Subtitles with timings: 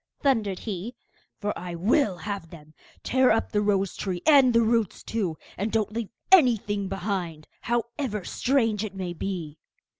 [0.23, 0.95] thundered he,
[1.39, 2.73] 'for I will have them!
[3.03, 8.23] Tear up the rose tree and the roots too, and don't leave anything behind, however
[8.25, 9.59] strange it may be!